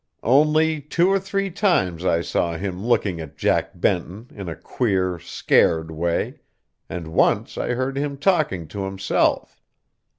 Only, 0.23 0.81
two 0.81 1.09
or 1.09 1.19
three 1.19 1.51
times 1.51 2.03
I 2.03 2.21
saw 2.21 2.57
him 2.57 2.83
looking 2.83 3.19
at 3.21 3.37
Jack 3.37 3.73
Benton 3.79 4.31
in 4.33 4.49
a 4.49 4.55
queer, 4.55 5.19
scared 5.19 5.91
way, 5.91 6.39
and 6.89 7.09
once 7.09 7.55
I 7.55 7.73
heard 7.75 7.97
him 7.99 8.17
talking 8.17 8.67
to 8.69 8.85
himself. 8.85 9.61